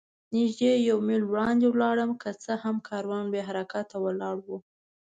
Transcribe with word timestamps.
نږدې 0.35 0.71
یو 0.89 0.97
میل 1.07 1.23
وړاندې 1.27 1.65
ولاړم، 1.69 2.11
که 2.21 2.29
څه 2.43 2.51
هم 2.63 2.75
کاروان 2.89 3.25
بې 3.33 3.41
حرکته 3.47 3.95
ولاړ 4.05 4.35
و. 4.47 4.47